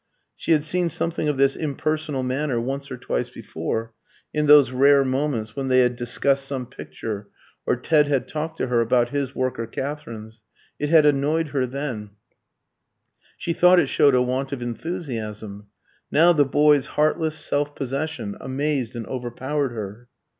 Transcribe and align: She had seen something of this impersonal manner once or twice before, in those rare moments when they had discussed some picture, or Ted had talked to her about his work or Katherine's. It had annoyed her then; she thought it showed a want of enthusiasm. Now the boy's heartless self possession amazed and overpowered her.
She 0.35 0.53
had 0.53 0.63
seen 0.63 0.89
something 0.89 1.29
of 1.29 1.37
this 1.37 1.55
impersonal 1.55 2.23
manner 2.23 2.59
once 2.59 2.89
or 2.89 2.97
twice 2.97 3.29
before, 3.29 3.93
in 4.33 4.47
those 4.47 4.71
rare 4.71 5.05
moments 5.05 5.55
when 5.55 5.67
they 5.67 5.81
had 5.81 5.95
discussed 5.95 6.47
some 6.47 6.65
picture, 6.65 7.27
or 7.67 7.75
Ted 7.75 8.07
had 8.07 8.27
talked 8.27 8.57
to 8.57 8.65
her 8.65 8.81
about 8.81 9.09
his 9.09 9.35
work 9.35 9.59
or 9.59 9.67
Katherine's. 9.67 10.41
It 10.79 10.89
had 10.89 11.05
annoyed 11.05 11.49
her 11.49 11.67
then; 11.67 12.15
she 13.37 13.53
thought 13.53 13.79
it 13.79 13.89
showed 13.89 14.15
a 14.15 14.23
want 14.23 14.51
of 14.51 14.63
enthusiasm. 14.63 15.67
Now 16.11 16.33
the 16.33 16.45
boy's 16.45 16.87
heartless 16.97 17.35
self 17.35 17.75
possession 17.75 18.35
amazed 18.39 18.95
and 18.95 19.05
overpowered 19.05 19.69
her. 19.73 20.07